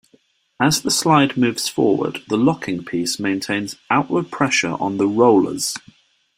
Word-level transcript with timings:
As 0.59 0.81
the 0.81 0.89
slide 0.89 1.37
moves 1.37 1.67
forward, 1.67 2.23
the 2.27 2.35
locking 2.35 2.83
piece 2.83 3.19
maintains 3.19 3.75
outward 3.91 4.31
pressure 4.31 4.75
on 4.81 4.97
the 4.97 5.05
rollers. 5.05 5.77